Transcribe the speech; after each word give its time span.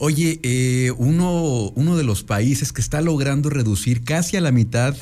Oye, 0.00 0.38
eh, 0.44 0.92
uno, 0.96 1.70
uno 1.74 1.96
de 1.96 2.04
los 2.04 2.22
países 2.22 2.72
que 2.72 2.80
está 2.80 3.00
logrando 3.00 3.50
reducir 3.50 4.04
casi 4.04 4.36
a 4.36 4.40
la 4.40 4.52
mitad 4.52 4.94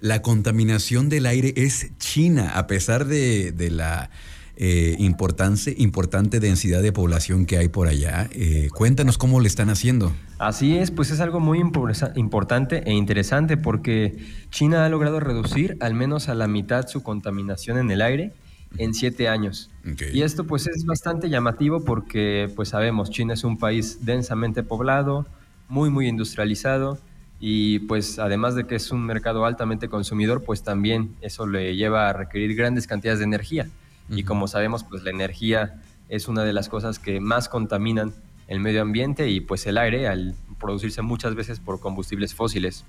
la 0.00 0.22
contaminación 0.22 1.10
del 1.10 1.26
aire 1.26 1.52
es 1.54 1.90
China, 1.98 2.52
a 2.54 2.66
pesar 2.66 3.04
de, 3.04 3.52
la 3.70 4.08
eh, 4.56 4.96
importante 4.98 6.40
densidad 6.40 6.80
de 6.80 6.92
población 6.92 7.44
que 7.44 7.58
hay 7.58 7.68
por 7.68 7.88
allá. 7.88 8.30
Eh, 8.32 8.68
cuéntanos 8.74 9.18
cómo 9.18 9.38
le 9.40 9.48
están 9.48 9.68
haciendo. 9.68 10.12
Así 10.38 10.78
es, 10.78 10.92
pues 10.92 11.10
es 11.10 11.20
algo 11.20 11.40
muy 11.40 11.60
importante 11.60 12.82
e 12.86 12.94
interesante 12.94 13.58
porque 13.58 14.16
China 14.50 14.86
ha 14.86 14.88
logrado 14.88 15.20
reducir 15.20 15.76
al 15.80 15.92
menos 15.92 16.30
a 16.30 16.34
la 16.34 16.48
mitad 16.48 16.86
su 16.86 17.02
contaminación 17.02 17.76
en 17.76 17.90
el 17.90 18.00
aire 18.00 18.32
en 18.76 18.94
siete 18.94 19.28
años. 19.28 19.70
Y 20.12 20.22
esto 20.22 20.44
pues 20.44 20.66
es 20.66 20.84
bastante 20.84 21.30
llamativo 21.30 21.84
porque 21.84 22.52
pues 22.54 22.70
sabemos, 22.70 23.10
China 23.10 23.34
es 23.34 23.44
un 23.44 23.58
país 23.58 24.04
densamente 24.04 24.62
poblado, 24.62 25.26
muy 25.68 25.90
muy 25.90 26.08
industrializado 26.08 26.98
y 27.40 27.80
pues 27.80 28.18
además 28.18 28.54
de 28.54 28.64
que 28.64 28.74
es 28.74 28.90
un 28.90 29.04
mercado 29.04 29.44
altamente 29.46 29.88
consumidor, 29.88 30.42
pues 30.42 30.62
también 30.62 31.14
eso 31.20 31.46
le 31.46 31.76
lleva 31.76 32.08
a 32.08 32.12
requerir 32.12 32.54
grandes 32.54 32.86
cantidades 32.86 33.20
de 33.20 33.24
energía. 33.24 33.68
Y 34.10 34.24
como 34.24 34.48
sabemos, 34.48 34.84
pues 34.84 35.02
la 35.02 35.10
energía 35.10 35.80
es 36.08 36.28
una 36.28 36.44
de 36.44 36.52
las 36.52 36.68
cosas 36.68 36.98
que 36.98 37.20
más 37.20 37.48
contaminan 37.48 38.12
el 38.48 38.60
medio 38.60 38.82
ambiente 38.82 39.28
y 39.28 39.40
pues 39.40 39.66
el 39.66 39.78
aire 39.78 40.08
al 40.08 40.34
producirse 40.58 41.02
muchas 41.02 41.34
veces 41.34 41.60
por 41.60 41.80
combustibles 41.80 42.34
fósiles. 42.34 42.84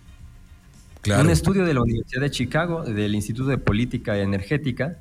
Un 1.05 1.29
estudio 1.29 1.65
de 1.65 1.73
la 1.73 1.81
Universidad 1.81 2.21
de 2.21 2.31
Chicago, 2.31 2.83
del 2.83 3.15
Instituto 3.15 3.49
de 3.49 3.57
Política 3.57 4.17
Energética, 4.17 4.97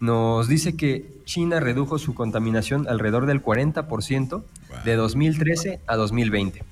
nos 0.00 0.48
dice 0.48 0.76
que 0.76 1.06
China 1.24 1.60
redujo 1.60 1.98
su 1.98 2.14
contaminación 2.14 2.88
alrededor 2.88 3.26
del 3.26 3.42
40% 3.42 4.42
de 4.84 4.96
2013 4.96 5.80
a 5.86 5.96
2020. 5.96 6.62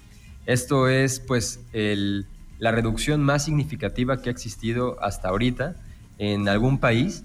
Esto 0.46 0.88
es 0.88 1.20
pues 1.20 1.60
la 1.73 2.73
reducción 2.73 3.23
más 3.23 3.45
significativa 3.45 4.21
que 4.21 4.30
ha 4.30 4.32
existido 4.32 4.96
hasta 5.02 5.29
ahorita 5.29 5.76
en 6.18 6.49
algún 6.49 6.79
país 6.79 7.23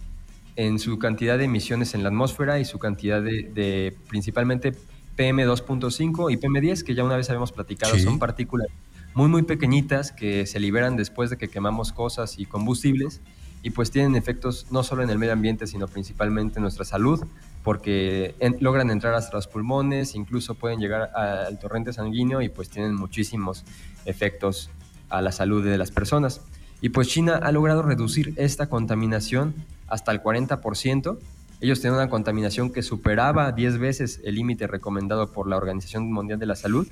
en 0.56 0.78
su 0.78 1.00
cantidad 1.00 1.38
de 1.38 1.46
emisiones 1.46 1.96
en 1.96 2.04
la 2.04 2.10
atmósfera 2.10 2.60
y 2.60 2.66
su 2.66 2.78
cantidad 2.78 3.22
de, 3.22 3.96
principalmente 4.10 4.74
PM2.5 5.18 6.32
y 6.32 6.38
PM10, 6.38 6.84
que 6.84 6.96
ya 6.96 7.04
una 7.04 7.16
vez 7.16 7.30
habíamos 7.30 7.52
platicado, 7.52 7.98
son 7.98 8.20
partículas 8.20 8.68
muy 9.14 9.30
muy 9.30 9.44
pequeñitas 9.44 10.12
que 10.12 10.46
se 10.46 10.60
liberan 10.60 10.98
después 10.98 11.30
de 11.30 11.38
que 11.38 11.48
quemamos 11.48 11.92
cosas 11.92 12.40
y 12.40 12.46
combustibles 12.46 13.22
y 13.64 13.70
pues 13.70 13.90
tienen 13.92 14.16
efectos 14.18 14.68
no 14.72 14.84
solo 14.84 15.04
en 15.04 15.10
el 15.10 15.18
medio 15.18 15.32
ambiente, 15.32 15.66
sino 15.68 15.88
principalmente 15.88 16.60
en 16.60 16.64
nuestra 16.64 16.84
salud, 16.84 17.26
porque 17.64 18.36
logran 18.60 18.92
entrar 18.92 19.14
hasta 19.14 19.38
los 19.38 19.48
pulmones, 19.48 20.16
incluso 20.16 20.56
pueden 20.56 20.82
llegar 20.82 21.12
al 21.16 21.58
torrente 21.60 21.94
sanguíneo 21.94 22.42
y 22.42 22.50
pues 22.50 22.70
tienen 22.70 22.94
muchísimos 22.94 23.64
efectos 24.04 24.70
a 25.08 25.22
la 25.22 25.32
salud 25.32 25.64
de 25.64 25.78
las 25.78 25.92
personas. 25.92 26.42
Y 26.82 26.90
pues 26.90 27.08
China 27.08 27.40
ha 27.42 27.54
logrado 27.54 27.82
reducir 27.82 28.34
esta 28.36 28.68
contaminación 28.68 29.56
hasta 29.88 30.12
el 30.12 30.22
40%. 30.22 31.18
Ellos 31.62 31.80
tienen 31.80 31.98
una 31.98 32.10
contaminación 32.10 32.74
que 32.74 32.82
superaba 32.82 33.54
10 33.54 33.78
veces 33.78 34.20
el 34.26 34.36
límite 34.36 34.68
recomendado 34.68 35.32
por 35.32 35.48
la 35.48 35.56
Organización 35.56 36.12
Mundial 36.12 36.38
de 36.38 36.48
la 36.48 36.58
Salud. 36.58 36.86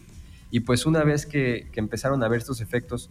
Y 0.52 0.62
pues 0.62 0.86
una 0.86 1.04
vez 1.04 1.26
que, 1.26 1.68
que 1.74 1.82
empezaron 1.82 2.24
a 2.24 2.30
ver 2.30 2.40
estos 2.40 2.62
efectos 2.62 3.10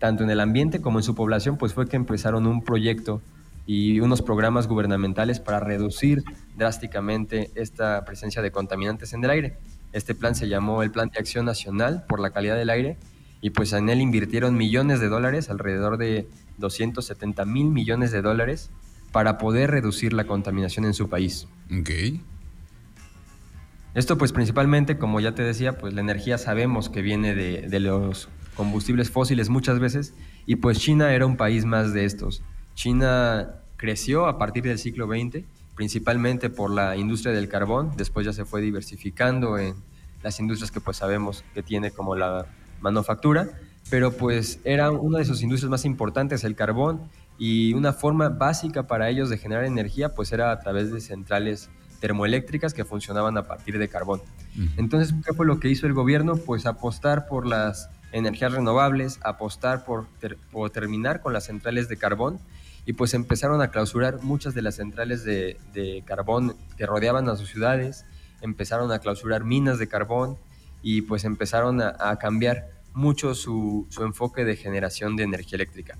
tanto 0.00 0.24
en 0.24 0.30
el 0.30 0.40
ambiente 0.40 0.80
como 0.80 0.98
en 0.98 1.04
su 1.04 1.14
población, 1.14 1.56
pues 1.58 1.74
fue 1.74 1.86
que 1.86 1.94
empezaron 1.94 2.46
un 2.46 2.62
proyecto 2.62 3.22
y 3.66 4.00
unos 4.00 4.22
programas 4.22 4.66
gubernamentales 4.66 5.38
para 5.38 5.60
reducir 5.60 6.24
drásticamente 6.56 7.50
esta 7.54 8.04
presencia 8.04 8.42
de 8.42 8.50
contaminantes 8.50 9.12
en 9.12 9.22
el 9.22 9.30
aire. 9.30 9.58
Este 9.92 10.14
plan 10.14 10.34
se 10.34 10.48
llamó 10.48 10.82
el 10.82 10.90
Plan 10.90 11.10
de 11.10 11.20
Acción 11.20 11.44
Nacional 11.44 12.04
por 12.08 12.18
la 12.18 12.30
Calidad 12.30 12.56
del 12.56 12.70
Aire 12.70 12.96
y 13.42 13.50
pues 13.50 13.72
en 13.74 13.88
él 13.90 14.00
invirtieron 14.00 14.56
millones 14.56 15.00
de 15.00 15.08
dólares, 15.08 15.50
alrededor 15.50 15.98
de 15.98 16.26
270 16.58 17.44
mil 17.44 17.66
millones 17.66 18.10
de 18.10 18.22
dólares, 18.22 18.70
para 19.12 19.38
poder 19.38 19.70
reducir 19.70 20.14
la 20.14 20.24
contaminación 20.24 20.84
en 20.86 20.94
su 20.94 21.08
país. 21.08 21.46
Okay. 21.80 22.22
Esto 23.94 24.16
pues 24.16 24.32
principalmente, 24.32 24.98
como 24.98 25.20
ya 25.20 25.34
te 25.34 25.42
decía, 25.42 25.76
pues 25.76 25.92
la 25.92 26.00
energía 26.00 26.38
sabemos 26.38 26.88
que 26.88 27.02
viene 27.02 27.34
de, 27.34 27.68
de 27.68 27.80
los 27.80 28.28
combustibles 28.54 29.10
fósiles 29.10 29.48
muchas 29.48 29.78
veces, 29.78 30.14
y 30.46 30.56
pues 30.56 30.78
China 30.78 31.12
era 31.12 31.26
un 31.26 31.36
país 31.36 31.64
más 31.64 31.92
de 31.92 32.04
estos. 32.04 32.42
China 32.74 33.54
creció 33.76 34.26
a 34.26 34.38
partir 34.38 34.64
del 34.64 34.78
siglo 34.78 35.06
XX, 35.06 35.44
principalmente 35.74 36.50
por 36.50 36.70
la 36.70 36.96
industria 36.96 37.32
del 37.32 37.48
carbón, 37.48 37.92
después 37.96 38.26
ya 38.26 38.32
se 38.32 38.44
fue 38.44 38.60
diversificando 38.60 39.58
en 39.58 39.74
las 40.22 40.38
industrias 40.38 40.70
que 40.70 40.80
pues 40.80 40.98
sabemos 40.98 41.44
que 41.54 41.62
tiene 41.62 41.90
como 41.90 42.16
la 42.16 42.46
manufactura, 42.80 43.48
pero 43.88 44.12
pues 44.12 44.60
era 44.64 44.90
una 44.90 45.18
de 45.18 45.24
sus 45.24 45.42
industrias 45.42 45.70
más 45.70 45.84
importantes 45.84 46.44
el 46.44 46.54
carbón 46.54 47.00
y 47.38 47.72
una 47.72 47.92
forma 47.92 48.28
básica 48.28 48.86
para 48.86 49.08
ellos 49.08 49.30
de 49.30 49.38
generar 49.38 49.64
energía 49.64 50.14
pues 50.14 50.32
era 50.32 50.52
a 50.52 50.60
través 50.60 50.92
de 50.92 51.00
centrales 51.00 51.70
termoeléctricas 52.00 52.74
que 52.74 52.84
funcionaban 52.84 53.36
a 53.38 53.46
partir 53.46 53.78
de 53.78 53.88
carbón. 53.88 54.22
Entonces, 54.76 55.14
¿qué 55.24 55.32
fue 55.34 55.46
lo 55.46 55.60
que 55.60 55.68
hizo 55.68 55.86
el 55.86 55.92
gobierno? 55.92 56.36
Pues 56.36 56.66
apostar 56.66 57.28
por 57.28 57.46
las 57.46 57.90
energías 58.12 58.52
renovables, 58.52 59.20
apostar 59.22 59.84
por, 59.84 60.06
terminar 60.70 61.20
con 61.20 61.32
las 61.32 61.44
centrales 61.44 61.88
de 61.88 61.96
carbón 61.96 62.38
y 62.86 62.94
pues 62.94 63.14
empezaron 63.14 63.62
a 63.62 63.70
clausurar 63.70 64.22
muchas 64.22 64.54
de 64.54 64.62
las 64.62 64.76
centrales 64.76 65.24
de, 65.24 66.02
carbón 66.06 66.56
que 66.76 66.86
rodeaban 66.86 67.28
a 67.28 67.36
sus 67.36 67.48
ciudades, 67.50 68.04
empezaron 68.40 68.90
a 68.92 68.98
clausurar 68.98 69.44
minas 69.44 69.78
de 69.78 69.88
carbón 69.88 70.38
y 70.82 71.02
pues 71.02 71.24
empezaron 71.24 71.80
a, 71.82 72.16
cambiar 72.16 72.70
mucho 72.94 73.34
su, 73.34 73.86
su, 73.90 74.02
enfoque 74.02 74.44
de 74.44 74.56
generación 74.56 75.14
de 75.16 75.24
energía 75.24 75.56
eléctrica. 75.56 75.98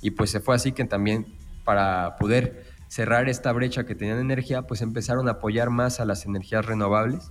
Y 0.00 0.12
pues 0.12 0.30
se 0.30 0.40
fue 0.40 0.56
así 0.56 0.72
que 0.72 0.84
también 0.84 1.26
para 1.64 2.16
poder 2.18 2.64
cerrar 2.88 3.28
esta 3.28 3.52
brecha 3.52 3.84
que 3.84 3.94
tenían 3.94 4.18
energía, 4.18 4.62
pues 4.62 4.82
empezaron 4.82 5.28
a 5.28 5.32
apoyar 5.32 5.70
más 5.70 6.00
a 6.00 6.04
las 6.04 6.26
energías 6.26 6.66
renovables 6.66 7.30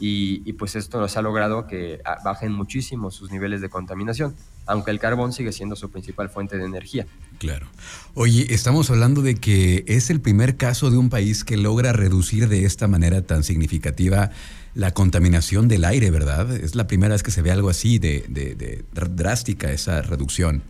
y, 0.00 0.52
pues 0.54 0.76
esto 0.76 0.98
nos 0.98 1.16
ha 1.16 1.22
logrado 1.22 1.66
que 1.66 2.00
ah, 2.04 2.16
bajen 2.24 2.52
muchísimo 2.52 3.10
sus 3.10 3.30
niveles 3.30 3.60
de 3.60 3.68
contaminación, 3.68 4.34
aunque 4.66 4.90
el 4.90 4.98
carbón 4.98 5.32
sigue 5.32 5.52
siendo 5.52 5.76
su 5.76 5.90
principal 5.90 6.30
fuente 6.30 6.56
de 6.56 6.64
energía. 6.64 7.06
Claro. 7.38 7.66
Oye, 8.14 8.46
estamos 8.50 8.90
hablando 8.90 9.22
de 9.22 9.34
que 9.34 9.84
es 9.86 10.10
el 10.10 10.20
primer 10.20 10.56
caso 10.56 10.90
de 10.90 10.96
un 10.96 11.10
país 11.10 11.44
que 11.44 11.56
logra 11.56 11.92
reducir 11.92 12.48
de 12.48 12.64
esta 12.64 12.88
manera 12.88 13.22
tan 13.22 13.44
significativa 13.44 14.30
la 14.74 14.92
contaminación 14.92 15.68
del 15.68 15.84
aire, 15.84 16.10
¿verdad? 16.10 16.50
Es 16.50 16.74
la 16.74 16.86
primera 16.86 17.14
vez 17.14 17.22
que 17.22 17.30
se 17.30 17.42
ve 17.42 17.50
algo 17.50 17.68
así 17.68 17.98
de, 17.98 18.24
de 18.28 18.84
drástica 18.92 19.70
esa 19.70 20.00
reducción. 20.00 20.62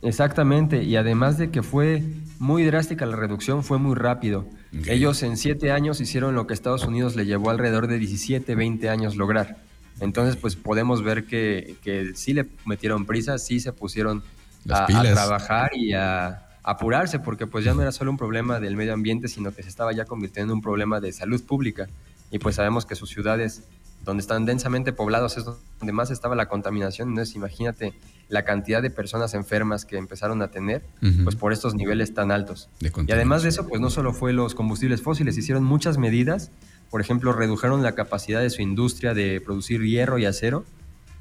Exactamente, 0.00 0.84
y 0.84 0.96
además 0.96 1.38
de 1.38 1.50
que 1.50 1.62
fue 1.62 2.04
muy 2.38 2.64
drástica 2.64 3.04
la 3.04 3.16
reducción, 3.16 3.64
fue 3.64 3.78
muy 3.78 3.96
rápido. 3.96 4.46
Ellos 4.86 5.22
en 5.22 5.36
siete 5.36 5.72
años 5.72 6.00
hicieron 6.00 6.34
lo 6.34 6.46
que 6.46 6.54
Estados 6.54 6.84
Unidos 6.84 7.16
le 7.16 7.24
llevó 7.24 7.50
alrededor 7.50 7.86
de 7.86 7.98
17, 7.98 8.54
20 8.54 8.88
años 8.90 9.16
lograr. 9.16 9.56
Entonces, 10.00 10.36
pues 10.36 10.56
podemos 10.56 11.02
ver 11.02 11.24
que, 11.24 11.76
que 11.82 12.12
sí 12.14 12.34
le 12.34 12.46
metieron 12.66 13.06
prisa, 13.06 13.38
sí 13.38 13.60
se 13.60 13.72
pusieron 13.72 14.22
a, 14.68 14.86
trabajar 14.86 15.70
y 15.74 15.92
a, 15.92 16.48
apurarse, 16.62 17.18
porque 17.18 17.46
pues 17.46 17.64
ya 17.64 17.72
no 17.72 17.80
era 17.80 17.92
solo 17.92 18.10
un 18.10 18.18
problema 18.18 18.60
del 18.60 18.76
medio 18.76 18.92
ambiente, 18.92 19.28
sino 19.28 19.52
que 19.52 19.62
se 19.62 19.70
estaba 19.70 19.92
ya 19.92 20.04
convirtiendo 20.04 20.52
en 20.52 20.58
un 20.58 20.62
problema 20.62 21.00
de 21.00 21.12
salud 21.12 21.42
pública. 21.42 21.88
Y 22.30 22.38
pues 22.38 22.56
sabemos 22.56 22.84
que 22.84 22.94
sus 22.94 23.08
ciudades, 23.08 23.64
donde 24.04 24.20
están 24.20 24.46
densamente 24.46 24.92
poblados, 24.92 25.36
es 25.36 25.44
donde 25.44 25.92
más 25.92 26.10
estaba 26.10 26.34
la 26.34 26.48
contaminación. 26.48 27.10
Entonces, 27.10 27.34
imagínate 27.34 27.92
la 28.28 28.44
cantidad 28.44 28.82
de 28.82 28.90
personas 28.90 29.34
enfermas 29.34 29.84
que 29.84 29.96
empezaron 29.96 30.42
a 30.42 30.50
tener, 30.50 30.84
pues 31.24 31.36
por 31.36 31.52
estos 31.52 31.74
niveles 31.74 32.14
tan 32.14 32.30
altos. 32.30 32.68
Y 32.80 33.12
además 33.12 33.42
de 33.42 33.50
eso, 33.50 33.66
pues 33.66 33.80
no 33.80 33.90
solo 33.90 34.12
fue 34.12 34.32
los 34.32 34.54
combustibles 34.54 35.02
fósiles, 35.02 35.36
hicieron 35.36 35.64
muchas 35.64 35.98
medidas, 35.98 36.50
por 36.90 37.00
ejemplo, 37.00 37.32
redujeron 37.32 37.82
la 37.82 37.92
capacidad 37.92 38.40
de 38.40 38.50
su 38.50 38.62
industria 38.62 39.14
de 39.14 39.40
producir 39.40 39.82
hierro 39.82 40.18
y 40.18 40.24
acero. 40.24 40.64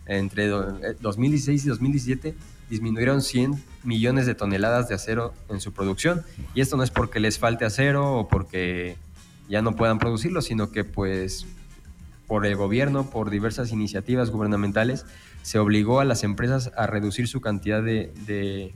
Entre 0.06 0.48
2016 0.48 1.62
eh, 1.62 1.66
y 1.66 1.70
2017 1.70 2.36
disminuyeron 2.70 3.22
100 3.22 3.62
millones 3.84 4.26
de 4.26 4.36
toneladas 4.36 4.88
de 4.88 4.96
acero 4.96 5.34
en 5.50 5.60
su 5.60 5.74
producción. 5.74 6.24
Y 6.54 6.62
esto 6.62 6.78
no 6.78 6.84
es 6.84 6.92
porque 6.92 7.20
les 7.20 7.40
falte 7.40 7.66
acero 7.66 8.14
o 8.14 8.28
porque 8.30 8.96
ya 9.50 9.62
no 9.62 9.76
puedan 9.76 10.00
producirlo, 10.00 10.42
sino 10.42 10.72
que 10.72 10.86
pues 10.86 11.46
por 12.28 12.46
el 12.46 12.56
gobierno, 12.56 13.10
por 13.10 13.30
diversas 13.30 13.72
iniciativas 13.72 14.30
gubernamentales, 14.30 15.06
se 15.44 15.60
obligó 15.60 16.02
a 16.02 16.06
las 16.06 16.24
empresas 16.24 16.72
a 16.76 16.86
reducir 16.86 17.28
su 17.28 17.40
cantidad 17.40 17.82
de, 17.82 18.74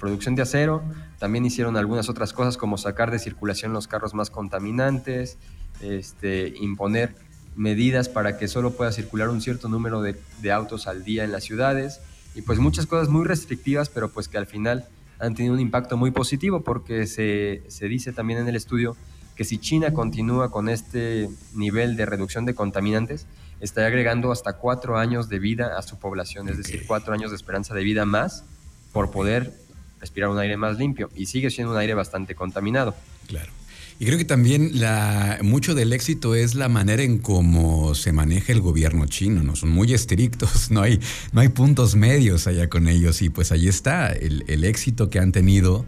producción 0.00 0.34
de 0.34 0.42
acero. 0.42 0.82
También 1.18 1.44
hicieron 1.44 1.76
algunas 1.76 2.08
otras 2.08 2.32
cosas 2.32 2.56
como 2.56 2.78
sacar 2.78 3.10
de 3.10 3.18
circulación 3.18 3.72
los 3.72 3.86
carros 3.86 4.14
más 4.14 4.30
contaminantes, 4.30 5.38
este, 5.80 6.54
imponer 6.60 7.14
medidas 7.54 8.08
para 8.08 8.36
que 8.38 8.48
solo 8.48 8.72
pueda 8.72 8.90
circular 8.90 9.28
un 9.28 9.40
cierto 9.40 9.68
número 9.68 10.02
de, 10.02 10.16
autos 10.52 10.88
al 10.88 11.04
día 11.04 11.24
en 11.24 11.30
las 11.30 11.44
ciudades 11.44 12.00
y 12.34 12.42
pues 12.42 12.58
muchas 12.58 12.86
cosas 12.86 13.08
muy 13.08 13.24
restrictivas, 13.24 13.88
pero 13.88 14.08
pues 14.08 14.26
que 14.26 14.38
al 14.38 14.46
final 14.46 14.86
han 15.20 15.34
tenido 15.34 15.54
un 15.54 15.60
impacto 15.60 15.96
muy 15.96 16.10
positivo 16.10 16.62
porque 16.62 17.06
se, 17.06 17.62
se 17.68 17.86
dice 17.86 18.12
también 18.12 18.40
en 18.40 18.48
el 18.48 18.56
estudio 18.56 18.96
que 19.36 19.44
si 19.44 19.58
China 19.58 19.92
continúa 19.92 20.50
con 20.50 20.68
este 20.68 21.28
nivel 21.54 21.96
de 21.96 22.06
reducción 22.06 22.44
de 22.44 22.54
contaminantes, 22.54 23.26
estaría 23.60 23.88
agregando 23.88 24.30
hasta 24.32 24.54
cuatro 24.54 24.98
años 24.98 25.28
de 25.28 25.38
vida 25.38 25.78
a 25.78 25.82
su 25.82 25.98
población, 25.98 26.48
es 26.48 26.56
decir, 26.56 26.84
cuatro 26.86 27.14
años 27.14 27.30
de 27.30 27.36
esperanza 27.36 27.74
de 27.74 27.82
vida 27.82 28.04
más 28.04 28.44
por 28.92 29.10
poder 29.10 29.52
respirar 30.00 30.30
un 30.30 30.38
aire 30.38 30.56
más 30.56 30.78
limpio 30.78 31.10
y 31.14 31.26
sigue 31.26 31.50
siendo 31.50 31.72
un 31.72 31.78
aire 31.78 31.94
bastante 31.94 32.34
contaminado. 32.34 32.94
Claro. 33.26 33.50
Y 33.98 34.06
creo 34.06 34.18
que 34.18 34.24
también 34.24 34.80
la, 34.80 35.38
mucho 35.42 35.74
del 35.74 35.92
éxito 35.92 36.34
es 36.34 36.56
la 36.56 36.68
manera 36.68 37.02
en 37.04 37.18
cómo 37.18 37.94
se 37.94 38.12
maneja 38.12 38.52
el 38.52 38.60
gobierno 38.60 39.06
chino, 39.06 39.44
¿no? 39.44 39.54
Son 39.54 39.70
muy 39.70 39.94
estrictos, 39.94 40.70
no 40.70 40.82
hay, 40.82 41.00
no 41.32 41.40
hay 41.40 41.48
puntos 41.48 41.94
medios 41.94 42.46
allá 42.46 42.68
con 42.68 42.88
ellos 42.88 43.22
y 43.22 43.30
pues 43.30 43.52
ahí 43.52 43.68
está 43.68 44.12
el, 44.12 44.44
el 44.48 44.64
éxito 44.64 45.10
que 45.10 45.20
han 45.20 45.30
tenido 45.30 45.86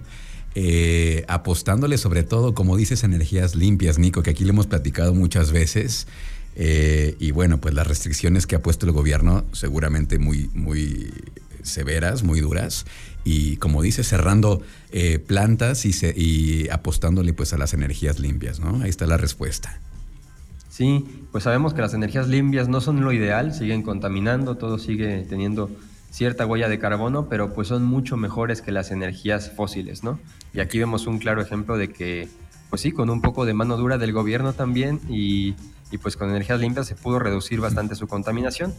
eh, 0.59 1.27
apostándole 1.29 1.99
sobre 1.99 2.23
todo, 2.23 2.55
como 2.55 2.79
dices, 2.79 3.05
energías 3.05 3.55
limpias, 3.55 3.99
Nico, 3.99 4.23
que 4.23 4.31
aquí 4.31 4.43
le 4.43 4.51
hemos 4.51 4.67
platicado 4.67 5.13
muchas 5.13 5.53
veces. 5.53 6.07
Eh, 6.55 7.15
y 7.19 7.31
bueno, 7.31 7.61
pues 7.61 7.75
las 7.75 7.87
restricciones 7.87 8.47
que 8.47 8.57
ha 8.57 8.63
puesto 8.63 8.87
el 8.87 8.93
gobierno, 8.93 9.45
seguramente 9.53 10.19
muy, 10.19 10.49
muy 10.55 11.13
severas, 11.63 12.23
muy 12.23 12.41
duras. 12.41 12.87
Y 13.23 13.59
como 13.59 13.83
dices, 13.83 14.09
cerrando 14.09 14.63
eh, 14.93 15.19
plantas 15.19 15.85
y, 15.85 15.91
y 16.17 16.71
apostándole 16.71 17.35
pues 17.35 17.53
a 17.53 17.59
las 17.59 17.75
energías 17.75 18.19
limpias, 18.19 18.59
¿no? 18.59 18.81
Ahí 18.81 18.89
está 18.89 19.05
la 19.07 19.19
respuesta. 19.19 19.79
Sí, 20.71 21.05
pues 21.33 21.45
sabemos 21.45 21.75
que 21.75 21.83
las 21.83 21.93
energías 21.93 22.29
limpias 22.29 22.67
no 22.67 22.81
son 22.81 23.03
lo 23.03 23.13
ideal, 23.13 23.53
siguen 23.53 23.83
contaminando, 23.83 24.57
todo 24.57 24.79
sigue 24.79 25.27
teniendo 25.29 25.71
cierta 26.11 26.47
huella 26.47 26.69
de 26.69 26.79
carbono, 26.79 27.29
pero 27.29 27.53
pues 27.53 27.69
son 27.69 27.85
mucho 27.85 28.17
mejores 28.17 28.63
que 28.63 28.73
las 28.73 28.91
energías 28.91 29.51
fósiles, 29.51 30.03
¿no? 30.03 30.19
Y 30.55 30.61
aquí 30.61 30.79
vemos 30.79 31.07
un 31.07 31.19
claro 31.19 31.43
ejemplo 31.43 31.77
de 31.77 31.89
que, 31.89 32.29
pues 32.71 32.83
sí, 32.83 32.93
con 32.93 33.11
un 33.11 33.21
poco 33.21 33.45
de 33.45 33.55
mano 33.55 33.77
dura 33.77 33.99
del 33.99 34.13
gobierno 34.13 34.53
también 34.53 35.01
y, 35.09 35.55
pues 36.03 36.17
con 36.17 36.31
energías 36.31 36.61
limpias 36.61 36.87
se 36.87 36.95
pudo 36.95 37.19
reducir 37.19 37.61
bastante 37.61 37.95
su 37.95 38.07
contaminación. 38.07 38.75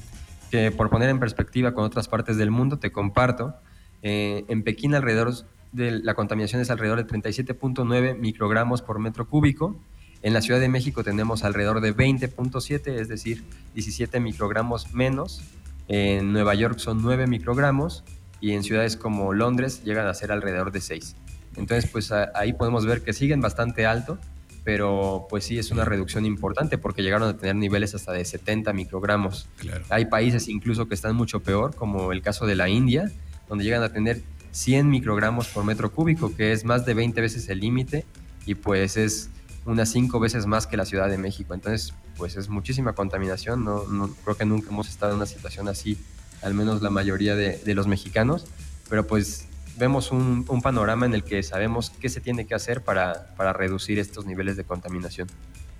Que 0.52 0.72
por 0.72 0.90
poner 0.90 1.10
en 1.10 1.20
perspectiva 1.20 1.74
con 1.74 1.84
otras 1.84 2.08
partes 2.08 2.38
del 2.38 2.52
mundo, 2.52 2.80
te 2.80 2.92
comparto, 2.92 3.56
eh, 4.02 4.46
en 4.48 4.64
Pekín 4.64 4.96
alrededor 4.96 5.34
de 5.74 5.92
la 5.92 6.14
contaminación 6.14 6.62
es 6.62 6.70
alrededor 6.70 6.98
de 6.98 7.06
37.9 7.06 8.18
microgramos 8.18 8.82
por 8.82 9.00
metro 9.00 9.28
cúbico. 9.28 9.76
En 10.24 10.34
la 10.34 10.42
Ciudad 10.42 10.60
de 10.60 10.70
México 10.70 11.04
tenemos 11.04 11.44
alrededor 11.44 11.82
de 11.82 11.96
20.7, 11.96 12.88
es 13.00 13.08
decir, 13.08 13.44
17 13.76 14.20
microgramos 14.20 14.94
menos 14.94 15.44
en 15.88 16.34
Nueva 16.34 16.54
York 16.56 16.80
son 16.80 17.02
9 17.02 17.28
microgramos 17.28 18.04
y 18.40 18.52
en 18.52 18.64
ciudades 18.64 18.98
como 18.98 19.34
Londres 19.34 19.84
llegan 19.84 20.08
a 20.08 20.14
ser 20.14 20.32
alrededor 20.32 20.72
de 20.72 20.82
6. 20.82 21.16
Entonces, 21.56 21.90
pues 21.90 22.12
ahí 22.12 22.54
podemos 22.54 22.86
ver 22.86 23.02
que 23.02 23.14
siguen 23.14 23.42
bastante 23.42 23.86
alto, 23.86 24.20
pero 24.64 25.28
pues 25.30 25.46
sí 25.46 25.58
es 25.58 25.72
una 25.72 25.86
reducción 25.86 26.26
importante 26.26 26.78
porque 26.78 27.02
llegaron 27.02 27.30
a 27.30 27.38
tener 27.38 27.56
niveles 27.56 27.96
hasta 27.96 28.12
de 28.12 28.26
70 28.26 28.74
microgramos. 28.74 29.48
Hay 29.90 30.06
países 30.06 30.50
incluso 30.50 30.88
que 30.88 30.94
están 30.94 31.16
mucho 31.16 31.40
peor, 31.40 31.74
como 31.76 32.12
el 32.12 32.22
caso 32.22 32.46
de 32.46 32.56
la 32.56 32.70
India, 32.70 33.12
donde 33.48 33.64
llegan 33.64 33.82
a 33.82 33.90
tener 33.90 34.22
100 34.52 34.90
microgramos 34.90 35.48
por 35.48 35.64
metro 35.64 35.92
cúbico, 35.92 36.36
que 36.36 36.52
es 36.52 36.66
más 36.66 36.86
de 36.86 36.94
20 36.94 37.22
veces 37.22 37.48
el 37.50 37.60
límite 37.60 38.06
y 38.46 38.56
pues 38.56 38.98
es 38.98 39.30
unas 39.68 39.90
5 39.90 40.20
veces 40.20 40.46
más 40.46 40.68
que 40.68 40.78
la 40.78 40.86
Ciudad 40.86 41.10
de 41.10 41.18
México. 41.18 41.54
Entonces, 41.54 41.94
pues 42.18 42.36
es 42.38 42.50
muchísima 42.50 42.94
contaminación, 42.94 43.64
no, 43.64 43.84
creo 44.24 44.38
que 44.38 44.46
nunca 44.46 44.70
hemos 44.70 44.90
estado 44.90 45.12
en 45.12 45.18
una 45.18 45.26
situación 45.26 45.68
así, 45.68 45.98
al 46.42 46.54
menos 46.54 46.82
la 46.82 46.90
mayoría 46.90 47.36
de, 47.36 47.76
los 47.76 47.88
mexicanos, 47.88 48.46
pero 48.90 49.06
pues 49.06 49.46
vemos 49.78 50.12
un, 50.12 50.46
panorama 50.62 51.06
en 51.06 51.14
el 51.14 51.24
que 51.24 51.44
sabemos 51.44 51.92
qué 52.00 52.10
se 52.10 52.22
tiene 52.22 52.48
que 52.48 52.56
hacer 52.56 52.82
para, 52.82 53.36
para 53.36 53.54
reducir 53.54 54.00
estos 54.00 54.26
niveles 54.26 54.58
de 54.58 54.64
contaminación. 54.64 55.28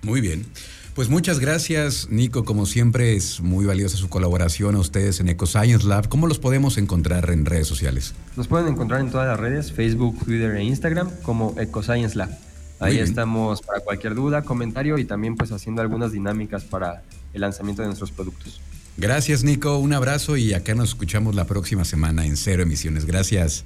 Muy 0.02 0.20
bien. 0.20 0.46
Pues 0.94 1.08
muchas 1.08 1.38
gracias, 1.38 2.08
Nico. 2.10 2.44
Como 2.44 2.66
siempre, 2.66 3.14
es 3.14 3.40
muy 3.40 3.66
valiosa 3.66 3.96
su 3.96 4.08
colaboración 4.08 4.74
a 4.74 4.80
ustedes 4.80 5.20
en 5.20 5.28
EcoScience 5.28 5.86
Lab. 5.86 6.08
¿Cómo 6.08 6.26
los 6.26 6.40
podemos 6.40 6.76
encontrar 6.76 7.30
en 7.30 7.44
redes 7.44 7.68
sociales? 7.68 8.14
Nos 8.36 8.48
pueden 8.48 8.68
encontrar 8.68 9.00
en 9.00 9.10
todas 9.10 9.28
las 9.28 9.38
redes, 9.38 9.72
Facebook, 9.72 10.18
Twitter 10.24 10.56
e 10.56 10.64
Instagram, 10.64 11.10
como 11.22 11.54
EcoScience 11.58 12.16
Lab. 12.16 12.47
Ahí 12.80 12.98
estamos 12.98 13.62
para 13.62 13.80
cualquier 13.80 14.14
duda, 14.14 14.42
comentario 14.42 14.98
y 14.98 15.04
también 15.04 15.36
pues 15.36 15.52
haciendo 15.52 15.82
algunas 15.82 16.12
dinámicas 16.12 16.64
para 16.64 17.02
el 17.32 17.40
lanzamiento 17.40 17.82
de 17.82 17.88
nuestros 17.88 18.10
productos. 18.12 18.60
Gracias 18.96 19.44
Nico, 19.44 19.78
un 19.78 19.92
abrazo 19.92 20.36
y 20.36 20.54
acá 20.54 20.74
nos 20.74 20.90
escuchamos 20.90 21.34
la 21.34 21.44
próxima 21.44 21.84
semana 21.84 22.26
en 22.26 22.36
Cero 22.36 22.62
Emisiones. 22.62 23.06
Gracias. 23.06 23.64